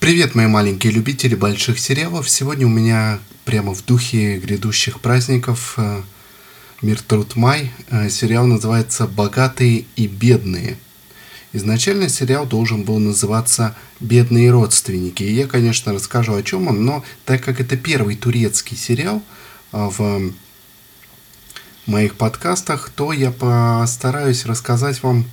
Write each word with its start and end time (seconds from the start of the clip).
Привет, 0.00 0.34
мои 0.34 0.46
маленькие 0.46 0.94
любители 0.94 1.34
больших 1.34 1.78
сериалов. 1.78 2.30
Сегодня 2.30 2.64
у 2.66 2.70
меня 2.70 3.18
прямо 3.44 3.74
в 3.74 3.84
духе 3.84 4.38
грядущих 4.38 4.98
праздников 4.98 5.74
э, 5.76 6.00
«Мир, 6.80 7.02
труд, 7.02 7.36
май». 7.36 7.70
Э, 7.90 8.08
сериал 8.08 8.46
называется 8.46 9.06
«Богатые 9.06 9.84
и 9.96 10.06
бедные». 10.06 10.78
Изначально 11.52 12.08
сериал 12.08 12.46
должен 12.46 12.82
был 12.82 12.98
называться 12.98 13.76
«Бедные 14.00 14.50
родственники». 14.50 15.22
И 15.22 15.34
я, 15.34 15.46
конечно, 15.46 15.92
расскажу, 15.92 16.34
о 16.34 16.42
чем 16.42 16.68
он, 16.68 16.82
но 16.82 17.04
так 17.26 17.44
как 17.44 17.60
это 17.60 17.76
первый 17.76 18.16
турецкий 18.16 18.78
сериал 18.78 19.22
э, 19.72 19.90
в 19.98 20.32
моих 21.84 22.14
подкастах, 22.14 22.88
то 22.88 23.12
я 23.12 23.30
постараюсь 23.30 24.46
рассказать 24.46 25.02
вам 25.02 25.26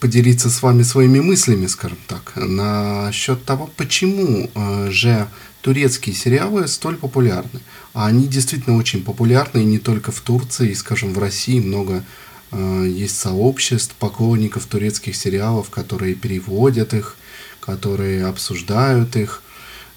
поделиться 0.00 0.50
с 0.50 0.62
вами 0.62 0.82
своими 0.82 1.20
мыслями, 1.20 1.66
скажем 1.66 1.98
так, 2.06 2.32
насчет 2.36 3.44
того, 3.44 3.70
почему 3.76 4.50
э, 4.54 4.90
же 4.90 5.26
турецкие 5.62 6.14
сериалы 6.14 6.68
столь 6.68 6.96
популярны. 6.96 7.60
А 7.94 8.06
они 8.06 8.26
действительно 8.26 8.76
очень 8.76 9.02
популярны 9.02 9.60
и 9.60 9.64
не 9.64 9.78
только 9.78 10.12
в 10.12 10.20
Турции, 10.20 10.72
скажем, 10.74 11.14
в 11.14 11.18
России 11.18 11.60
много 11.60 12.04
э, 12.52 12.86
есть 12.88 13.16
сообществ 13.16 13.94
поклонников 13.94 14.66
турецких 14.66 15.16
сериалов, 15.16 15.70
которые 15.70 16.14
переводят 16.14 16.92
их, 16.92 17.16
которые 17.60 18.26
обсуждают 18.26 19.16
их. 19.16 19.42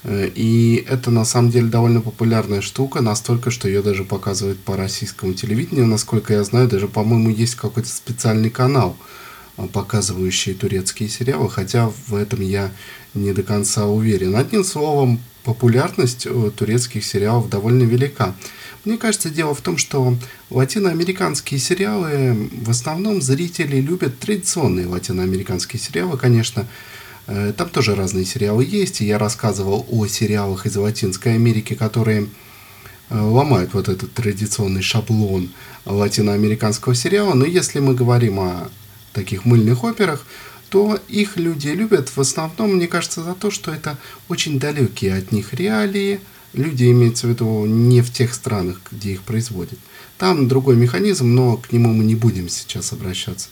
Э, 0.04 0.30
и 0.34 0.86
это 0.88 1.12
на 1.12 1.26
самом 1.26 1.52
деле 1.52 1.68
довольно 1.68 2.00
популярная 2.00 2.62
штука, 2.62 3.02
настолько, 3.02 3.52
что 3.52 3.68
ее 3.68 3.82
даже 3.82 4.06
показывают 4.06 4.60
по 4.60 4.78
российскому 4.78 5.34
телевидению. 5.34 5.88
Насколько 5.88 6.34
я 6.34 6.44
знаю, 6.46 6.70
даже, 6.70 6.88
по-моему, 6.88 7.30
есть 7.30 7.56
какой-то 7.56 7.90
специальный 7.90 8.50
канал– 8.50 8.96
показывающие 9.72 10.56
турецкие 10.56 11.10
сериалы, 11.10 11.50
хотя 11.50 11.92
в 12.08 12.16
этом 12.16 12.42
я 12.42 12.72
не 13.14 13.34
до 13.34 13.44
конца 13.44 13.86
уверен. 13.86 14.36
Одним 14.36 14.64
словом, 14.64 15.20
популярность 15.44 16.26
э, 16.26 16.52
турецких 16.56 17.04
сериалов 17.04 17.50
довольно 17.50 17.84
велика. 17.84 18.36
Мне 18.86 18.98
кажется, 18.98 19.30
дело 19.30 19.54
в 19.54 19.62
том, 19.62 19.78
что 19.78 20.18
латиноамериканские 20.50 21.60
сериалы, 21.60 22.50
в 22.52 22.70
основном 22.70 23.22
зрители 23.22 23.78
любят 23.78 24.20
традиционные 24.20 24.88
латиноамериканские 24.88 25.80
сериалы, 25.80 26.18
конечно, 26.18 26.68
э, 27.28 27.54
там 27.56 27.70
тоже 27.70 27.96
разные 27.96 28.26
сериалы 28.26 28.66
есть, 28.66 29.02
и 29.02 29.06
я 29.06 29.20
рассказывал 29.20 29.86
о 29.90 30.08
сериалах 30.08 30.66
из 30.66 30.76
Латинской 30.76 31.36
Америки, 31.36 31.76
которые 31.76 32.28
э, 33.10 33.20
ломают 33.20 33.74
вот 33.74 33.88
этот 33.88 34.14
традиционный 34.14 34.82
шаблон 34.82 35.52
латиноамериканского 35.86 36.96
сериала. 36.96 37.36
Но 37.36 37.46
если 37.46 37.80
мы 37.80 37.94
говорим 37.94 38.40
о 38.40 38.70
таких 39.14 39.46
мыльных 39.46 39.84
операх, 39.84 40.26
то 40.70 41.00
их 41.08 41.38
люди 41.38 41.68
любят 41.68 42.10
в 42.10 42.20
основном, 42.20 42.76
мне 42.76 42.88
кажется, 42.88 43.24
за 43.24 43.36
то, 43.36 43.52
что 43.52 43.72
это 43.72 43.98
очень 44.28 44.60
далекие 44.60 45.16
от 45.16 45.32
них 45.32 45.54
реалии. 45.54 46.20
Люди 46.54 46.86
имеются 46.92 47.28
в 47.28 47.30
виду 47.30 47.66
не 47.66 48.02
в 48.02 48.12
тех 48.12 48.34
странах, 48.34 48.82
где 48.92 49.14
их 49.14 49.22
производят. 49.22 49.80
Там 50.18 50.48
другой 50.48 50.76
механизм, 50.76 51.34
но 51.34 51.58
к 51.58 51.72
нему 51.72 51.94
мы 51.94 52.04
не 52.04 52.16
будем 52.16 52.50
сейчас 52.50 52.92
обращаться. 52.94 53.50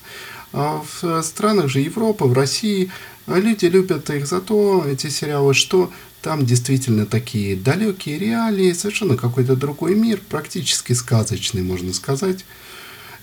А 0.53 0.83
в 0.83 1.21
странах 1.23 1.69
же 1.69 1.79
Европы, 1.79 2.25
в 2.25 2.33
России 2.33 2.91
люди 3.27 3.65
любят 3.65 4.09
их 4.09 4.27
за 4.27 4.41
то, 4.41 4.85
эти 4.87 5.07
сериалы, 5.07 5.53
что 5.53 5.91
там 6.21 6.45
действительно 6.45 7.05
такие 7.05 7.55
далекие 7.55 8.19
реалии, 8.19 8.73
совершенно 8.73 9.17
какой-то 9.17 9.55
другой 9.55 9.95
мир, 9.95 10.21
практически 10.29 10.93
сказочный, 10.93 11.63
можно 11.63 11.93
сказать. 11.93 12.45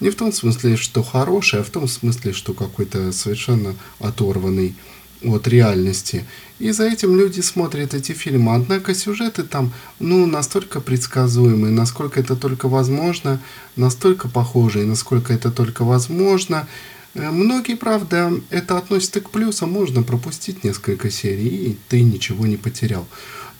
Не 0.01 0.11
в 0.11 0.15
том 0.15 0.33
смысле, 0.33 0.77
что 0.77 1.03
хороший, 1.03 1.61
а 1.61 1.65
в 1.65 1.71
том 1.71 1.89
смысле, 1.89 2.33
что 2.33 2.55
какой-то 2.55 3.13
совершенно 3.13 3.75
оторванный 3.99 4.75
от 5.23 5.49
реальности. 5.49 6.25
И 6.59 6.71
за 6.71 6.85
этим 6.85 7.17
люди 7.17 7.41
смотрят 7.41 7.95
эти 7.95 8.13
фильмы. 8.13 8.55
Однако 8.55 8.95
сюжеты 8.95 9.43
там, 9.43 9.73
ну, 9.99 10.27
настолько 10.27 10.81
предсказуемые, 10.81 11.73
насколько 11.73 12.21
это 12.21 12.37
только 12.37 12.69
возможно, 12.69 13.41
настолько 13.77 14.29
похожие, 14.29 14.85
насколько 14.85 15.33
это 15.33 15.51
только 15.51 15.85
возможно. 15.85 16.69
Э, 17.15 17.31
многие, 17.31 17.75
правда, 17.75 18.33
это 18.51 18.79
относятся 18.79 19.21
к 19.21 19.31
плюсам. 19.31 19.73
Можно 19.73 20.03
пропустить 20.03 20.65
несколько 20.65 21.11
серий, 21.11 21.49
и 21.49 21.79
ты 21.89 22.03
ничего 22.03 22.47
не 22.47 22.57
потерял. 22.57 23.07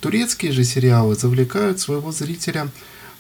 Турецкие 0.01 0.53
же 0.53 0.63
сериалы 0.63 1.17
завлекают 1.17 1.81
своего 1.81 2.13
зрителя 2.13 2.69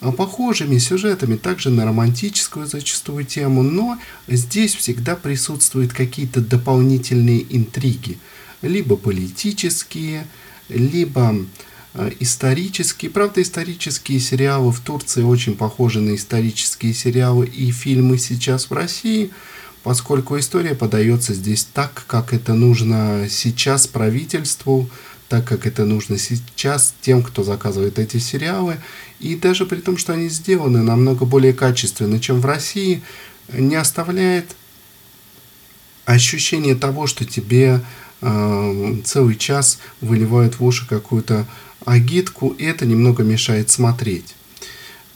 похожими 0.00 0.78
сюжетами, 0.78 1.36
также 1.36 1.70
на 1.70 1.84
романтическую 1.84 2.66
зачастую 2.66 3.25
тему, 3.25 3.62
но 3.62 3.98
здесь 4.28 4.75
всегда 4.75 5.16
присутствуют 5.16 5.92
какие-то 5.92 6.41
дополнительные 6.41 7.44
интриги, 7.56 8.19
либо 8.62 8.97
политические, 8.97 10.26
либо 10.69 11.34
э, 11.94 12.12
исторические. 12.20 13.10
Правда, 13.10 13.42
исторические 13.42 14.20
сериалы 14.20 14.70
в 14.70 14.81
Турции 14.81 15.22
очень 15.22 15.56
похожи 15.56 16.00
на 16.00 16.15
исторические 16.15 16.94
сериалы 16.94 17.47
и 17.47 17.72
фильмы 17.72 18.19
сейчас 18.19 18.70
в 18.70 18.72
России, 18.72 19.32
поскольку 19.82 20.38
история 20.38 20.76
подается 20.76 21.34
здесь 21.34 21.65
так, 21.65 22.04
как 22.06 22.32
это 22.32 22.54
нужно 22.54 23.26
сейчас 23.28 23.88
правительству, 23.88 24.88
так 25.28 25.44
как 25.44 25.66
это 25.66 25.84
нужно 25.84 26.19
сейчас 26.19 26.94
тем, 27.03 27.22
кто 27.22 27.44
заказывает 27.44 27.99
эти 27.99 28.16
сериалы. 28.16 28.78
И 29.21 29.37
даже 29.37 29.66
при 29.66 29.81
том, 29.81 29.99
что 29.99 30.15
они 30.15 30.28
сделаны 30.28 30.83
намного 30.83 31.27
более 31.27 31.53
качественно, 31.53 32.19
чем 32.19 32.41
в 32.41 32.47
России, 32.47 33.03
не 33.53 33.77
оставляет 33.77 34.56
ощущение 36.06 36.75
того, 36.75 37.06
что 37.06 37.25
тебе 37.27 37.83
э, 38.22 38.97
целый 39.05 39.37
час 39.37 39.78
выливают 40.00 40.59
в 40.59 40.65
уши 40.65 40.87
какую-то 40.89 41.47
агитку, 41.84 42.49
и 42.50 42.65
это 42.65 42.87
немного 42.87 43.22
мешает 43.22 43.71
смотреть. 43.71 44.34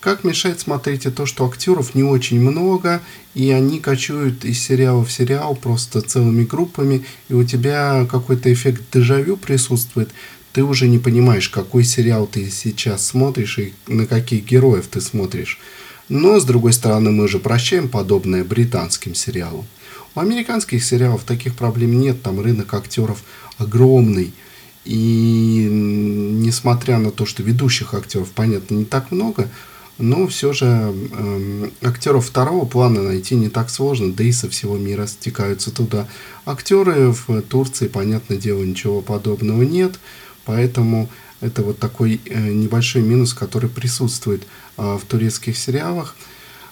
Как 0.02 0.24
мешает 0.24 0.58
смотреть 0.58 1.06
и 1.06 1.10
то, 1.10 1.26
что 1.26 1.46
актеров 1.46 1.94
не 1.94 2.02
очень 2.02 2.40
много, 2.40 3.00
и 3.34 3.52
они 3.52 3.78
кочуют 3.78 4.44
из 4.44 4.60
сериала 4.60 5.04
в 5.04 5.12
сериал 5.12 5.54
просто 5.54 6.02
целыми 6.02 6.42
группами, 6.42 7.04
и 7.28 7.34
у 7.34 7.44
тебя 7.44 8.04
какой-то 8.10 8.52
эффект 8.52 8.82
дежавю 8.92 9.36
присутствует. 9.36 10.10
Ты 10.52 10.64
уже 10.64 10.88
не 10.88 10.98
понимаешь, 10.98 11.48
какой 11.48 11.84
сериал 11.84 12.26
ты 12.26 12.50
сейчас 12.50 13.06
смотришь 13.06 13.60
и 13.60 13.74
на 13.86 14.08
каких 14.08 14.44
героев 14.44 14.88
ты 14.88 15.00
смотришь. 15.00 15.60
Но, 16.08 16.40
с 16.40 16.44
другой 16.44 16.72
стороны, 16.72 17.12
мы 17.12 17.28
же 17.28 17.38
прощаем 17.38 17.88
подобное 17.88 18.42
британским 18.42 19.14
сериалам. 19.14 19.66
У 20.16 20.20
американских 20.20 20.82
сериалов 20.82 21.22
таких 21.22 21.54
проблем 21.54 22.00
нет, 22.00 22.22
там 22.22 22.40
рынок 22.40 22.74
актеров 22.74 23.22
огромный. 23.56 24.34
И 24.84 25.68
несмотря 25.70 26.98
на 26.98 27.12
то, 27.12 27.24
что 27.24 27.44
ведущих 27.44 27.94
актеров, 27.94 28.32
понятно, 28.32 28.74
не 28.74 28.84
так 28.84 29.12
много, 29.12 29.48
но 29.98 30.26
все 30.26 30.52
же 30.52 30.66
э, 30.66 31.70
актеров 31.82 32.26
второго 32.26 32.64
плана 32.64 33.02
найти 33.02 33.34
не 33.34 33.48
так 33.48 33.70
сложно, 33.70 34.12
да 34.12 34.24
и 34.24 34.32
со 34.32 34.48
всего 34.48 34.76
мира 34.76 35.06
стекаются 35.06 35.70
туда. 35.70 36.08
Актеры 36.44 37.12
в 37.12 37.42
Турции, 37.42 37.88
понятное 37.88 38.36
дело, 38.36 38.62
ничего 38.62 39.00
подобного 39.00 39.62
нет, 39.62 39.98
поэтому 40.44 41.08
это 41.40 41.62
вот 41.62 41.78
такой 41.78 42.20
э, 42.24 42.38
небольшой 42.38 43.02
минус, 43.02 43.34
который 43.34 43.68
присутствует 43.68 44.44
э, 44.76 44.96
в 44.96 45.04
турецких 45.06 45.58
сериалах. 45.58 46.16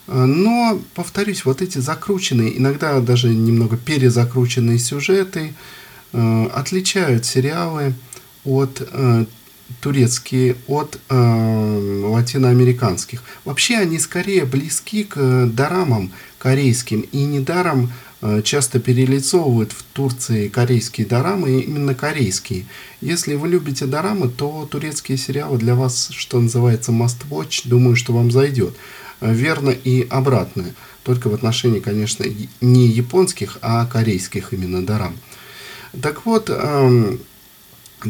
Э, 0.06 0.24
но, 0.24 0.80
повторюсь, 0.94 1.44
вот 1.44 1.60
эти 1.60 1.78
закрученные, 1.78 2.56
иногда 2.56 3.00
даже 3.00 3.28
немного 3.28 3.76
перезакрученные 3.76 4.78
сюжеты 4.78 5.54
э, 6.12 6.46
отличают 6.54 7.26
сериалы 7.26 7.94
от 8.44 8.80
э, 8.80 9.26
турецкие 9.80 10.56
от 10.66 10.98
э, 11.08 12.02
латиноамериканских. 12.04 13.22
Вообще 13.44 13.76
они 13.78 13.98
скорее 13.98 14.44
близки 14.44 15.04
к 15.04 15.46
дорамам 15.46 16.12
корейским. 16.38 17.00
И 17.12 17.24
недаром 17.24 17.92
э, 18.20 18.42
часто 18.42 18.80
перелицовывают 18.80 19.72
в 19.72 19.82
Турции 19.92 20.48
корейские 20.48 21.06
дорамы, 21.06 21.60
именно 21.60 21.94
корейские. 21.94 22.66
Если 23.00 23.34
вы 23.34 23.48
любите 23.48 23.86
дорамы, 23.86 24.28
то 24.28 24.68
турецкие 24.70 25.18
сериалы 25.18 25.58
для 25.58 25.74
вас, 25.74 26.10
что 26.10 26.40
называется, 26.40 26.92
must 26.92 27.28
watch, 27.30 27.62
думаю, 27.64 27.96
что 27.96 28.12
вам 28.12 28.30
зайдет. 28.30 28.74
Верно 29.20 29.70
и 29.70 30.06
обратно. 30.08 30.64
Только 31.02 31.28
в 31.28 31.34
отношении, 31.34 31.80
конечно, 31.80 32.24
не 32.60 32.86
японских, 32.86 33.58
а 33.62 33.86
корейских 33.86 34.52
именно 34.52 34.84
дорам. 34.84 35.16
Так 36.00 36.24
вот, 36.24 36.50
э, 36.50 37.16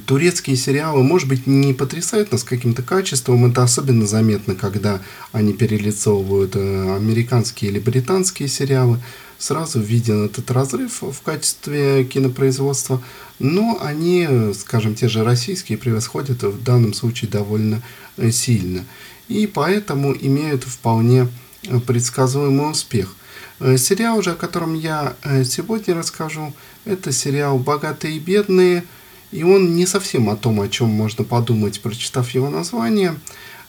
турецкие 0.07 0.57
сериалы, 0.57 1.03
может 1.03 1.29
быть, 1.29 1.47
не 1.47 1.75
потрясают 1.75 2.33
нас 2.33 2.45
каким-то 2.45 2.83
качеством. 2.83 3.47
Это 3.47 3.63
особенно 3.63 4.07
заметно, 4.07 4.55
когда 4.55 5.01
они 5.33 5.53
перелицовывают 5.53 6.55
э, 6.55 6.97
американские 6.97 7.71
или 7.71 7.79
британские 7.79 8.49
сериалы. 8.49 9.01
Сразу 9.39 9.81
виден 9.81 10.27
этот 10.27 10.51
разрыв 10.51 11.03
в 11.03 11.23
качестве 11.23 12.05
кинопроизводства. 12.05 13.03
Но 13.39 13.79
они, 13.83 14.53
скажем, 14.55 14.95
те 14.95 15.09
же 15.09 15.25
российские 15.25 15.79
превосходят 15.79 16.43
в 16.43 16.63
данном 16.63 16.95
случае 16.95 17.31
довольно 17.31 17.83
э, 18.17 18.31
сильно. 18.31 18.85
И 19.29 19.47
поэтому 19.47 20.15
имеют 20.15 20.65
вполне 20.65 21.29
э, 21.65 21.81
предсказуемый 21.81 22.71
успех. 22.71 23.17
Сериал 23.77 24.23
же, 24.23 24.31
о 24.31 24.37
котором 24.37 24.73
я 24.73 25.17
сегодня 25.45 25.95
расскажу, 25.95 26.55
это 26.87 27.13
сериал 27.13 27.59
«Богатые 27.59 28.17
и 28.17 28.19
бедные», 28.19 28.85
И 29.33 29.45
он 29.45 29.77
не 29.77 29.87
совсем 29.87 30.29
о 30.29 30.37
том, 30.37 30.61
о 30.61 30.69
чем 30.69 30.89
можно 30.89 31.25
подумать, 31.25 31.81
прочитав 31.81 32.31
его 32.31 32.51
название. 32.51 33.15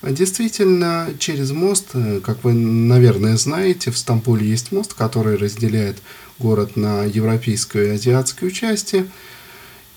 Действительно, 0.02 1.10
через 1.20 1.52
мост, 1.52 1.90
э, 1.94 2.22
как 2.24 2.44
вы, 2.44 2.54
наверное, 2.54 3.38
знаете, 3.38 3.92
в 3.92 3.98
Стамбуле 3.98 4.48
есть 4.48 4.72
мост, 4.72 4.96
который 4.96 5.38
разделяет 5.38 5.98
город 6.40 6.76
на 6.76 7.04
европейскую 7.04 7.88
и 7.88 7.90
азиатскую 7.92 8.50
части. 8.50 9.08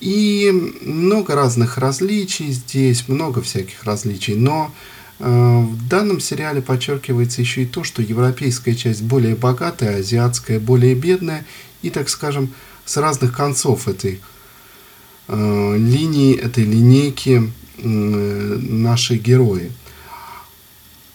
И 0.01 0.53
много 0.83 1.35
разных 1.35 1.79
различий 1.79 2.51
здесь, 2.53 3.09
много 3.09 3.41
всяких 3.41 3.85
различий. 3.85 4.35
Но 4.35 4.75
э, 5.19 5.25
в 5.25 5.89
данном 5.89 6.21
сериале 6.21 6.61
подчеркивается 6.61 7.41
еще 7.41 7.63
и 7.63 7.67
то, 7.67 7.83
что 7.83 8.03
европейская 8.03 8.75
часть 8.75 9.03
более 9.03 9.35
богатая, 9.35 10.01
азиатская 10.01 10.61
более 10.61 10.95
бедная. 10.95 11.47
И, 11.81 11.89
так 11.89 12.11
скажем, 12.11 12.53
с 12.85 12.99
разных 12.99 13.35
концов 13.35 13.89
этой 13.89 14.21
э, 15.29 15.77
линии, 15.77 16.37
этой 16.37 16.65
линейки 16.65 17.51
наши 17.77 19.17
герои. 19.17 19.71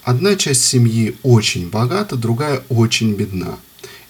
Одна 0.03 0.35
часть 0.35 0.65
семьи 0.65 1.15
очень 1.23 1.69
богата, 1.69 2.15
другая 2.15 2.63
очень 2.69 3.13
бедна. 3.13 3.57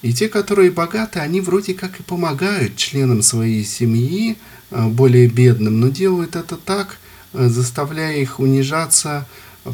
И 0.02 0.14
те, 0.14 0.30
которые 0.30 0.72
богаты, 0.72 1.20
они 1.20 1.42
вроде 1.42 1.74
как 1.74 2.00
и 2.00 2.04
помогают 2.04 2.78
членам 2.78 3.22
своей 3.22 3.66
семьи, 3.66 4.38
э, 4.72 4.88
более 4.88 5.28
бедным, 5.28 5.80
но 5.80 5.90
делают 5.90 6.36
это 6.36 6.56
так, 6.56 6.98
э, 7.34 7.48
заставляя 7.50 8.16
их 8.16 8.40
унижаться, 8.40 9.28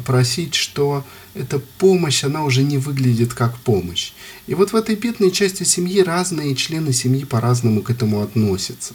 просить, 0.04 0.54
что 0.54 1.04
эта 1.34 1.60
помощь, 1.78 2.24
она 2.24 2.42
уже 2.42 2.64
не 2.64 2.76
выглядит 2.76 3.34
как 3.34 3.56
помощь. 3.58 4.12
И 4.48 4.54
вот 4.54 4.72
в 4.72 4.76
этой 4.76 4.96
бедной 4.96 5.30
части 5.30 5.62
семьи 5.62 6.00
разные 6.00 6.56
члены 6.56 6.92
семьи 6.92 7.24
по-разному 7.24 7.82
к 7.82 7.90
этому 7.90 8.20
относятся. 8.20 8.94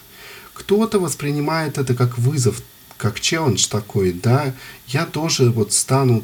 Кто-то 0.61 0.99
воспринимает 0.99 1.79
это 1.79 1.95
как 1.95 2.19
вызов, 2.19 2.61
как 2.97 3.19
челлендж 3.19 3.67
такой, 3.67 4.13
да, 4.13 4.53
я 4.89 5.07
тоже 5.07 5.49
вот 5.49 5.73
стану 5.73 6.23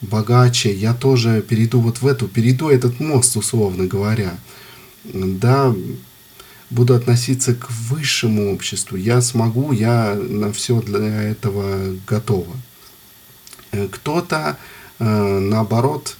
богаче, 0.00 0.72
я 0.72 0.94
тоже 0.94 1.42
перейду 1.42 1.80
вот 1.80 2.00
в 2.00 2.06
эту, 2.06 2.28
перейду 2.28 2.68
этот 2.68 3.00
мост, 3.00 3.36
условно 3.36 3.86
говоря, 3.86 4.38
да, 5.02 5.74
буду 6.70 6.94
относиться 6.94 7.56
к 7.56 7.68
высшему 7.72 8.54
обществу, 8.54 8.96
я 8.96 9.20
смогу, 9.20 9.72
я 9.72 10.14
на 10.14 10.52
все 10.52 10.80
для 10.80 11.22
этого 11.22 11.96
готова. 12.06 12.56
Э, 13.72 13.88
кто-то, 13.88 14.58
э, 15.00 15.38
наоборот, 15.40 16.16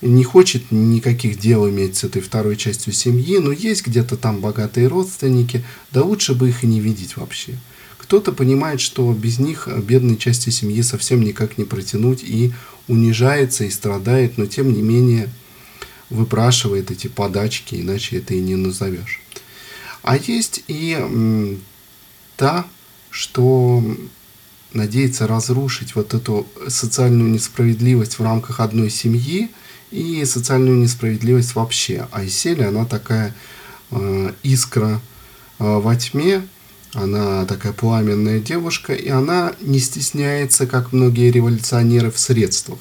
не 0.00 0.22
хочет 0.22 0.70
никаких 0.70 1.38
дел 1.38 1.68
иметь 1.68 1.96
с 1.96 2.04
этой 2.04 2.22
второй 2.22 2.56
частью 2.56 2.92
семьи, 2.92 3.38
но 3.38 3.52
есть 3.52 3.86
где-то 3.86 4.16
там 4.16 4.40
богатые 4.40 4.86
родственники, 4.86 5.64
да 5.90 6.02
лучше 6.02 6.34
бы 6.34 6.48
их 6.48 6.64
и 6.64 6.66
не 6.66 6.80
видеть 6.80 7.16
вообще. 7.16 7.54
Кто-то 7.98 8.32
понимает, 8.32 8.80
что 8.80 9.12
без 9.12 9.38
них 9.38 9.68
бедной 9.68 10.16
части 10.16 10.50
семьи 10.50 10.80
совсем 10.82 11.20
никак 11.20 11.58
не 11.58 11.64
протянуть 11.64 12.22
и 12.22 12.52
унижается 12.86 13.64
и 13.64 13.70
страдает, 13.70 14.38
но 14.38 14.46
тем 14.46 14.72
не 14.72 14.82
менее 14.82 15.28
выпрашивает 16.08 16.90
эти 16.90 17.08
подачки, 17.08 17.74
иначе 17.74 18.18
это 18.18 18.34
и 18.34 18.40
не 18.40 18.56
назовешь. 18.56 19.20
А 20.02 20.16
есть 20.16 20.62
и 20.68 20.92
м, 20.92 21.60
та, 22.36 22.66
что 23.10 23.84
надеется 24.72 25.26
разрушить 25.26 25.94
вот 25.94 26.14
эту 26.14 26.46
социальную 26.68 27.30
несправедливость 27.30 28.18
в 28.18 28.22
рамках 28.22 28.60
одной 28.60 28.90
семьи 28.90 29.50
и 29.90 30.24
социальную 30.24 30.76
несправедливость 30.78 31.54
вообще. 31.54 32.08
А 32.12 32.24
Иселия, 32.24 32.68
она 32.68 32.84
такая 32.84 33.34
э, 33.90 34.32
искра 34.42 35.00
э, 35.58 35.78
во 35.78 35.96
тьме, 35.96 36.42
она 36.94 37.44
такая 37.44 37.72
пламенная 37.72 38.40
девушка, 38.40 38.94
и 38.94 39.08
она 39.08 39.52
не 39.60 39.78
стесняется, 39.78 40.66
как 40.66 40.92
многие 40.92 41.30
революционеры, 41.30 42.10
в 42.10 42.18
средствах. 42.18 42.78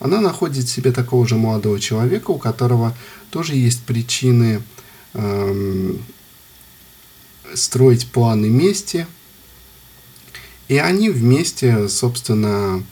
Она 0.00 0.20
находит 0.20 0.68
себе 0.68 0.92
такого 0.92 1.26
же 1.26 1.34
молодого 1.34 1.78
человека, 1.80 2.30
у 2.30 2.38
которого 2.38 2.96
тоже 3.30 3.54
есть 3.54 3.82
причины 3.82 4.62
эм, 5.14 6.02
строить 7.54 8.10
планы 8.10 8.48
мести. 8.48 9.06
И 10.68 10.76
они 10.76 11.10
вместе, 11.10 11.88
собственно, 11.88 12.82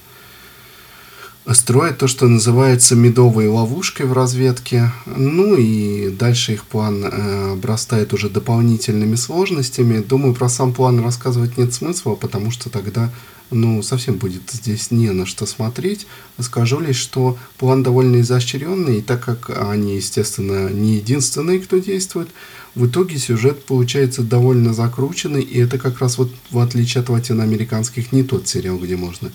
строят 1.53 1.99
то, 1.99 2.09
что 2.09 2.27
называется 2.27 2.97
медовой 2.97 3.47
ловушкой 3.47 4.07
в 4.07 4.13
разведке. 4.13 4.93
Ну 5.07 5.55
и 5.57 6.11
дальше 6.11 6.55
их 6.55 6.65
план 6.65 7.05
э, 7.05 7.53
обрастает 7.53 8.13
уже 8.13 8.29
дополнительными 8.29 9.15
сложностями. 9.15 10.03
Думаю, 10.03 10.35
про 10.35 10.49
сам 10.49 10.73
план 10.73 11.01
рассказывать 11.01 11.57
нет 11.57 11.73
смысла, 11.73 12.15
потому 12.17 12.51
что 12.51 12.69
тогда 12.69 13.13
ну, 13.51 13.81
совсем 13.83 14.17
будет 14.17 14.51
здесь 14.51 14.91
не 14.91 15.11
на 15.11 15.25
что 15.25 15.47
смотреть. 15.47 16.07
Скажу 16.41 16.81
лишь, 16.81 16.97
что 16.97 17.39
план 17.59 17.83
довольно 17.83 18.21
изощренный, 18.21 18.99
и 18.99 19.03
так 19.03 19.25
как 19.25 19.51
они, 19.71 19.97
естественно, 19.97 20.69
не 20.69 20.97
единственные, 20.97 21.61
кто 21.61 21.79
действует, 21.79 22.29
в 22.75 22.87
итоге 22.87 23.19
сюжет 23.19 23.65
получается 23.65 24.23
довольно 24.23 24.75
закрученный, 24.75 25.43
и 25.43 25.59
это 25.61 25.79
как 25.79 26.01
раз 26.01 26.19
вот 26.19 26.33
в 26.51 26.59
отличие 26.59 27.03
от 27.03 27.09
латиноамериканских 27.09 28.13
не 28.13 28.23
тот 28.23 28.49
сериал, 28.49 28.79
где 28.79 28.97
можно 28.97 29.31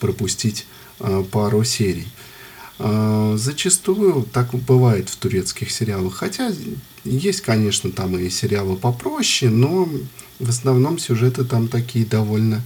пропустить 0.00 0.66
пару 1.30 1.64
серий. 1.64 2.08
Э, 2.78 3.34
зачастую 3.38 4.26
так 4.32 4.52
бывает 4.54 5.08
в 5.08 5.16
турецких 5.16 5.70
сериалах. 5.70 6.14
Хотя 6.14 6.52
есть, 7.04 7.40
конечно, 7.40 7.90
там 7.92 8.18
и 8.18 8.28
сериалы 8.28 8.76
попроще, 8.76 9.50
но 9.50 9.88
в 10.40 10.48
основном 10.48 10.98
сюжеты 10.98 11.44
там 11.44 11.68
такие 11.68 12.04
довольно 12.04 12.62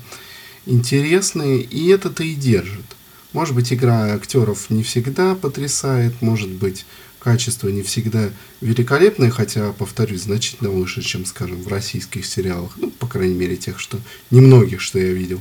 интересные, 0.64 1.60
и 1.60 1.88
это-то 1.88 2.24
и 2.24 2.34
держит. 2.34 2.84
Может 3.32 3.54
быть, 3.54 3.72
игра 3.72 4.14
актеров 4.14 4.70
не 4.70 4.82
всегда 4.82 5.34
потрясает, 5.34 6.22
может 6.22 6.48
быть, 6.48 6.86
качество 7.18 7.68
не 7.68 7.82
всегда 7.82 8.30
великолепное, 8.60 9.30
хотя, 9.30 9.72
повторюсь, 9.72 10.22
значительно 10.22 10.70
выше, 10.70 11.02
чем, 11.02 11.26
скажем, 11.26 11.60
в 11.60 11.68
российских 11.68 12.24
сериалах, 12.24 12.72
ну, 12.76 12.90
по 12.90 13.06
крайней 13.06 13.34
мере, 13.34 13.56
тех, 13.56 13.78
что 13.78 13.98
немногих, 14.30 14.80
что 14.80 14.98
я 14.98 15.12
видел. 15.12 15.40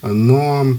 Но 0.00 0.78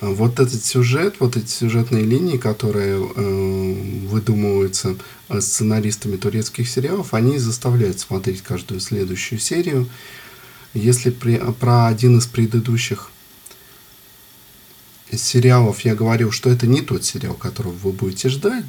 вот 0.00 0.40
этот 0.40 0.64
сюжет, 0.64 1.16
вот 1.20 1.36
эти 1.36 1.48
сюжетные 1.48 2.04
линии, 2.04 2.36
которые 2.36 2.96
э, 2.96 4.06
выдумываются 4.06 4.96
э, 5.28 5.40
сценаристами 5.40 6.16
турецких 6.16 6.68
сериалов, 6.68 7.14
они 7.14 7.38
заставляют 7.38 8.00
смотреть 8.00 8.42
каждую 8.42 8.80
следующую 8.80 9.38
серию. 9.38 9.88
Если 10.74 11.10
при, 11.10 11.40
про 11.60 11.86
один 11.86 12.18
из 12.18 12.26
предыдущих 12.26 13.10
сериалов 15.12 15.80
я 15.80 15.94
говорил, 15.94 16.32
что 16.32 16.50
это 16.50 16.66
не 16.66 16.80
тот 16.80 17.04
сериал, 17.04 17.34
которого 17.34 17.72
вы 17.72 17.92
будете 17.92 18.28
ждать, 18.28 18.64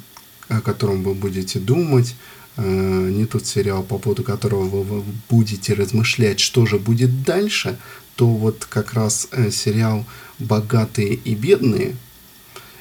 о 0.48 0.60
котором 0.60 1.02
вы 1.02 1.14
будете 1.14 1.58
думать, 1.58 2.14
э, 2.56 3.10
не 3.12 3.26
тот 3.26 3.46
сериал, 3.46 3.82
по 3.82 3.98
поводу 3.98 4.22
которого 4.22 4.82
вы 4.82 5.04
будете 5.28 5.74
размышлять, 5.74 6.38
что 6.38 6.66
же 6.66 6.78
будет 6.78 7.24
дальше, 7.24 7.78
то 8.16 8.26
вот 8.26 8.64
как 8.64 8.94
раз 8.94 9.28
э, 9.30 9.50
сериал 9.50 10.04
«Богатые 10.38 11.14
и 11.14 11.34
бедные» 11.34 11.94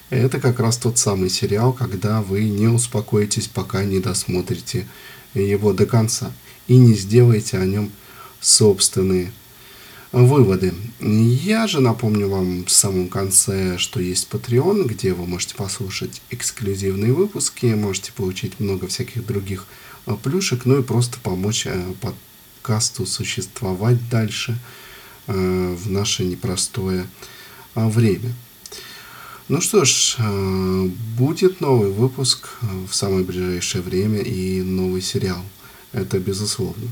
это 0.10 0.40
как 0.40 0.60
раз 0.60 0.78
тот 0.78 0.98
самый 0.98 1.30
сериал, 1.30 1.74
когда 1.74 2.22
вы 2.22 2.48
не 2.48 2.68
успокоитесь, 2.68 3.48
пока 3.48 3.84
не 3.84 4.00
досмотрите 4.00 4.88
его 5.34 5.74
до 5.74 5.86
конца 5.86 6.32
и 6.68 6.78
не 6.78 6.94
сделаете 6.94 7.58
о 7.58 7.66
нем 7.66 7.92
собственные 8.40 9.32
выводы. 10.12 10.74
Я 11.00 11.68
же 11.68 11.82
напомню 11.82 12.30
вам 12.30 12.66
в 12.66 12.72
самом 12.72 13.10
конце, 13.10 13.78
что 13.78 14.00
есть 14.00 14.30
Patreon, 14.32 14.88
где 14.88 15.14
вы 15.14 15.26
можете 15.26 15.56
послушать 15.56 16.22
эксклюзивные 16.30 17.12
выпуски, 17.12 17.66
можете 17.66 18.14
получить 18.14 18.60
много 18.60 18.88
всяких 18.88 19.26
других 19.26 19.66
э, 20.06 20.16
плюшек, 20.22 20.66
ну 20.66 20.80
и 20.80 20.84
просто 20.84 21.18
помочь 21.20 21.66
э, 21.66 21.94
подкасту 22.00 23.06
существовать 23.06 24.08
дальше– 24.10 24.58
в 25.28 25.90
наше 25.90 26.24
непростое 26.24 27.08
э, 27.76 27.88
время. 27.88 28.34
Ну 29.48 29.62
что 29.62 29.86
ж, 29.86 30.16
э, 30.18 30.90
будет 31.18 31.62
новый 31.62 31.92
выпуск 31.92 32.50
в 32.62 32.94
самое 32.94 33.24
ближайшее 33.24 33.82
время 33.82 34.20
и 34.20 34.62
новый 34.62 35.02
сериал. 35.02 35.44
Это 35.92 36.20
безусловно. 36.20 36.88